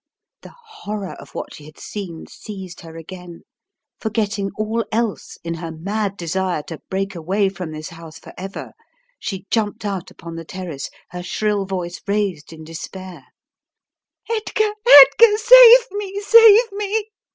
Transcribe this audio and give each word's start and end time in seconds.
The 0.41 0.55
horror 0.69 1.13
of 1.19 1.35
what 1.35 1.53
she 1.53 1.65
had 1.65 1.77
seen 1.77 2.25
seized 2.25 2.79
her 2.81 2.97
again. 2.97 3.43
Forgetting 3.99 4.49
all 4.57 4.83
else 4.91 5.37
in 5.43 5.53
her 5.53 5.71
mad 5.71 6.17
desire 6.17 6.63
to 6.63 6.81
break 6.89 7.13
away 7.13 7.49
from 7.49 7.71
this 7.71 7.89
house 7.89 8.17
forever, 8.17 8.71
she 9.19 9.45
jumped 9.51 9.85
out 9.85 10.09
upon 10.09 10.37
the 10.37 10.43
terrace, 10.43 10.89
her 11.11 11.21
shrill 11.21 11.67
voice 11.67 12.01
raised 12.07 12.51
in 12.51 12.63
despair: 12.63 13.25
w 14.27 14.41
Edgar, 14.43 14.71
Edgar, 14.87 15.37
save 15.37 15.85
me! 15.91 16.19
save 16.21 16.71
me!" 16.71 17.11